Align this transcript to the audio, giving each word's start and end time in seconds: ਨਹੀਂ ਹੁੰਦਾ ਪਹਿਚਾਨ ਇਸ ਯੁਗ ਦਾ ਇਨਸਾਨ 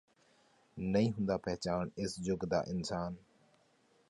ਨਹੀਂ 0.77 1.11
ਹੁੰਦਾ 1.11 1.37
ਪਹਿਚਾਨ 1.37 1.89
ਇਸ 1.97 2.15
ਯੁਗ 2.19 2.45
ਦਾ 2.45 2.63
ਇਨਸਾਨ 2.67 3.15